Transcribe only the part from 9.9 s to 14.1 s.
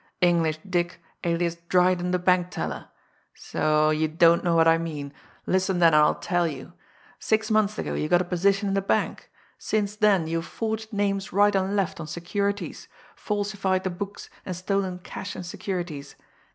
then you've forged names right and left on securities, falsified the